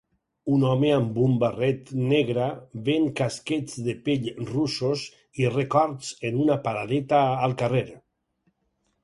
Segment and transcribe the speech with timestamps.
[0.51, 2.47] Un home amb un barret negra
[2.87, 5.05] ven casquets de pell russos
[5.45, 7.87] i records en una paradeta al carrer.